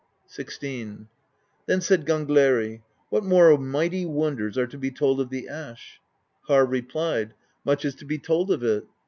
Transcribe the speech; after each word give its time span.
XVI. 0.27 1.05
Then 1.67 1.79
said 1.79 2.07
Gangleri: 2.07 2.81
"What 3.09 3.23
more 3.23 3.55
mighty 3.55 4.03
wonders 4.03 4.57
are 4.57 4.65
to 4.65 4.77
be 4.79 4.89
told 4.89 5.21
of 5.21 5.29
the 5.29 5.47
Ash?" 5.47 6.01
Harr 6.47 6.65
replied: 6.65 7.35
"Much 7.63 7.85
is 7.85 7.93
to 7.97 8.05
be 8.05 8.17
told 8.17 8.49
of 8.49 8.63
it. 8.63 8.87